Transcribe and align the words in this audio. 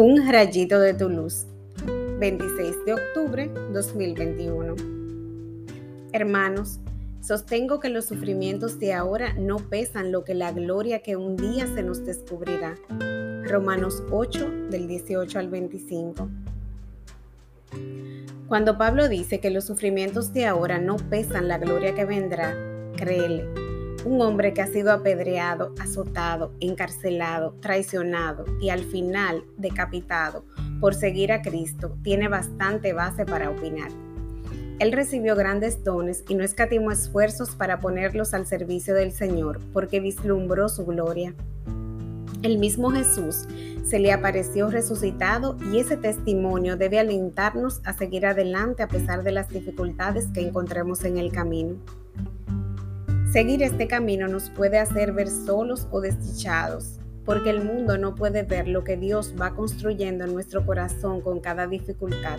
Un 0.00 0.30
rayito 0.30 0.78
de 0.78 0.94
tu 0.94 1.08
luz. 1.08 1.44
26 2.20 2.84
de 2.86 2.94
octubre 2.94 3.50
2021. 3.72 4.76
Hermanos, 6.12 6.78
sostengo 7.20 7.80
que 7.80 7.88
los 7.88 8.04
sufrimientos 8.04 8.78
de 8.78 8.92
ahora 8.92 9.32
no 9.32 9.56
pesan 9.56 10.12
lo 10.12 10.22
que 10.22 10.34
la 10.34 10.52
gloria 10.52 11.02
que 11.02 11.16
un 11.16 11.36
día 11.36 11.66
se 11.66 11.82
nos 11.82 12.06
descubrirá. 12.06 12.76
Romanos 13.48 14.04
8 14.12 14.68
del 14.70 14.86
18 14.86 15.36
al 15.36 15.48
25. 15.48 16.28
Cuando 18.46 18.78
Pablo 18.78 19.08
dice 19.08 19.40
que 19.40 19.50
los 19.50 19.64
sufrimientos 19.64 20.32
de 20.32 20.46
ahora 20.46 20.78
no 20.78 20.96
pesan 20.96 21.48
la 21.48 21.58
gloria 21.58 21.96
que 21.96 22.04
vendrá, 22.04 22.54
créele 22.96 23.77
un 24.04 24.20
hombre 24.20 24.52
que 24.52 24.62
ha 24.62 24.66
sido 24.66 24.92
apedreado, 24.92 25.74
azotado, 25.80 26.52
encarcelado, 26.60 27.54
traicionado 27.60 28.44
y 28.60 28.70
al 28.70 28.84
final 28.84 29.44
decapitado 29.56 30.44
por 30.80 30.94
seguir 30.94 31.32
a 31.32 31.42
Cristo 31.42 31.96
tiene 32.02 32.28
bastante 32.28 32.92
base 32.92 33.24
para 33.24 33.50
opinar. 33.50 33.90
Él 34.78 34.92
recibió 34.92 35.34
grandes 35.34 35.82
dones 35.82 36.24
y 36.28 36.36
no 36.36 36.44
escatimó 36.44 36.92
esfuerzos 36.92 37.56
para 37.56 37.80
ponerlos 37.80 38.32
al 38.32 38.46
servicio 38.46 38.94
del 38.94 39.10
Señor 39.10 39.60
porque 39.72 39.98
vislumbró 39.98 40.68
su 40.68 40.86
gloria. 40.86 41.34
El 42.42 42.58
mismo 42.58 42.90
Jesús 42.90 43.48
se 43.84 43.98
le 43.98 44.12
apareció 44.12 44.70
resucitado 44.70 45.56
y 45.72 45.80
ese 45.80 45.96
testimonio 45.96 46.76
debe 46.76 47.00
alentarnos 47.00 47.80
a 47.84 47.94
seguir 47.94 48.26
adelante 48.26 48.84
a 48.84 48.88
pesar 48.88 49.24
de 49.24 49.32
las 49.32 49.48
dificultades 49.48 50.28
que 50.32 50.46
encontremos 50.46 51.02
en 51.04 51.18
el 51.18 51.32
camino. 51.32 51.74
Seguir 53.32 53.62
este 53.62 53.86
camino 53.86 54.26
nos 54.26 54.48
puede 54.48 54.78
hacer 54.78 55.12
ver 55.12 55.28
solos 55.28 55.86
o 55.90 56.00
desdichados, 56.00 56.98
porque 57.26 57.50
el 57.50 57.62
mundo 57.62 57.98
no 57.98 58.14
puede 58.14 58.42
ver 58.42 58.68
lo 58.68 58.84
que 58.84 58.96
Dios 58.96 59.34
va 59.38 59.54
construyendo 59.54 60.24
en 60.24 60.32
nuestro 60.32 60.64
corazón 60.64 61.20
con 61.20 61.40
cada 61.40 61.66
dificultad. 61.66 62.38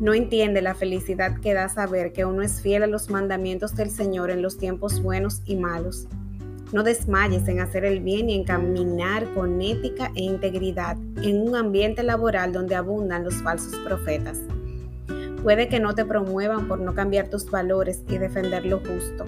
No 0.00 0.14
entiende 0.14 0.62
la 0.62 0.74
felicidad 0.74 1.38
que 1.42 1.52
da 1.52 1.68
saber 1.68 2.14
que 2.14 2.24
uno 2.24 2.40
es 2.40 2.62
fiel 2.62 2.84
a 2.84 2.86
los 2.86 3.10
mandamientos 3.10 3.76
del 3.76 3.90
Señor 3.90 4.30
en 4.30 4.40
los 4.40 4.56
tiempos 4.56 5.02
buenos 5.02 5.42
y 5.44 5.56
malos. 5.56 6.08
No 6.72 6.84
desmayes 6.84 7.46
en 7.46 7.60
hacer 7.60 7.84
el 7.84 8.00
bien 8.00 8.30
y 8.30 8.34
en 8.36 8.44
caminar 8.44 9.26
con 9.34 9.60
ética 9.60 10.10
e 10.14 10.22
integridad 10.22 10.96
en 11.22 11.46
un 11.46 11.54
ambiente 11.54 12.02
laboral 12.02 12.54
donde 12.54 12.76
abundan 12.76 13.24
los 13.24 13.34
falsos 13.42 13.74
profetas. 13.80 14.38
Puede 15.42 15.68
que 15.68 15.80
no 15.80 15.94
te 15.94 16.06
promuevan 16.06 16.66
por 16.66 16.80
no 16.80 16.94
cambiar 16.94 17.28
tus 17.28 17.50
valores 17.50 18.04
y 18.08 18.16
defender 18.16 18.64
lo 18.64 18.78
justo, 18.78 19.26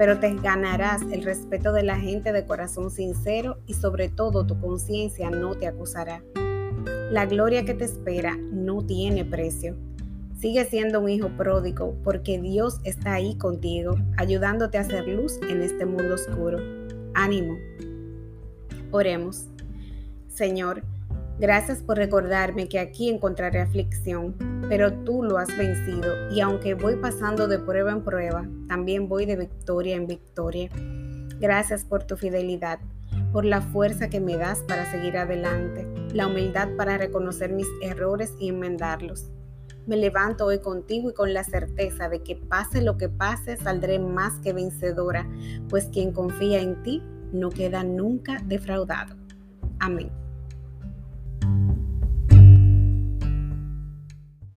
pero 0.00 0.18
te 0.18 0.34
ganarás 0.34 1.02
el 1.12 1.22
respeto 1.22 1.74
de 1.74 1.82
la 1.82 1.98
gente 1.98 2.32
de 2.32 2.46
corazón 2.46 2.90
sincero 2.90 3.58
y 3.66 3.74
sobre 3.74 4.08
todo 4.08 4.46
tu 4.46 4.58
conciencia 4.58 5.28
no 5.28 5.54
te 5.56 5.66
acusará. 5.66 6.22
La 7.10 7.26
gloria 7.26 7.66
que 7.66 7.74
te 7.74 7.84
espera 7.84 8.34
no 8.50 8.82
tiene 8.82 9.26
precio. 9.26 9.76
Sigue 10.38 10.64
siendo 10.64 11.00
un 11.00 11.10
hijo 11.10 11.28
pródigo 11.36 11.98
porque 12.02 12.40
Dios 12.40 12.80
está 12.84 13.12
ahí 13.12 13.36
contigo, 13.36 13.96
ayudándote 14.16 14.78
a 14.78 14.80
hacer 14.80 15.06
luz 15.06 15.38
en 15.50 15.60
este 15.60 15.84
mundo 15.84 16.14
oscuro. 16.14 16.56
Ánimo. 17.12 17.58
Oremos. 18.92 19.48
Señor, 20.28 20.82
Gracias 21.40 21.82
por 21.82 21.96
recordarme 21.96 22.68
que 22.68 22.78
aquí 22.78 23.08
encontraré 23.08 23.62
aflicción, 23.62 24.34
pero 24.68 24.92
tú 24.92 25.22
lo 25.22 25.38
has 25.38 25.48
vencido 25.56 26.30
y 26.30 26.42
aunque 26.42 26.74
voy 26.74 26.96
pasando 26.96 27.48
de 27.48 27.58
prueba 27.58 27.92
en 27.92 28.04
prueba, 28.04 28.46
también 28.68 29.08
voy 29.08 29.24
de 29.24 29.36
victoria 29.36 29.96
en 29.96 30.06
victoria. 30.06 30.68
Gracias 31.40 31.82
por 31.86 32.04
tu 32.04 32.18
fidelidad, 32.18 32.78
por 33.32 33.46
la 33.46 33.62
fuerza 33.62 34.10
que 34.10 34.20
me 34.20 34.36
das 34.36 34.58
para 34.68 34.90
seguir 34.90 35.16
adelante, 35.16 35.88
la 36.12 36.26
humildad 36.26 36.68
para 36.76 36.98
reconocer 36.98 37.50
mis 37.50 37.68
errores 37.80 38.34
y 38.38 38.50
enmendarlos. 38.50 39.30
Me 39.86 39.96
levanto 39.96 40.44
hoy 40.44 40.58
contigo 40.58 41.08
y 41.08 41.14
con 41.14 41.32
la 41.32 41.42
certeza 41.42 42.10
de 42.10 42.22
que 42.22 42.36
pase 42.36 42.82
lo 42.82 42.98
que 42.98 43.08
pase, 43.08 43.56
saldré 43.56 43.98
más 43.98 44.34
que 44.40 44.52
vencedora, 44.52 45.26
pues 45.70 45.86
quien 45.86 46.12
confía 46.12 46.60
en 46.60 46.82
ti 46.82 47.02
no 47.32 47.48
queda 47.48 47.82
nunca 47.82 48.36
defraudado. 48.44 49.16
Amén. 49.78 50.19